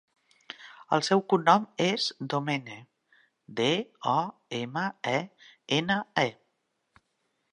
[0.95, 2.05] El seu cognom és
[2.35, 2.79] Domene:
[3.59, 3.69] de,
[4.15, 4.17] o,
[4.63, 4.85] ema,
[5.15, 5.17] e,
[5.81, 7.05] ena, e.